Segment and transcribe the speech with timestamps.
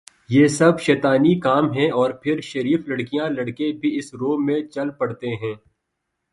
[0.29, 4.91] یہ سب شیطانی کام ہیں اور پھر شریف لڑکیاں لڑکے بھی اس رو میں چل
[4.91, 5.55] پڑتے ہیں